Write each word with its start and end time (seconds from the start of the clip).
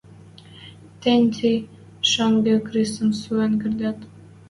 Тӹнь 1.01 1.27
ти 1.35 1.53
шонгы 2.11 2.55
крисӹм 2.67 3.09
суен 3.19 3.53
кердӓт. 3.61 3.99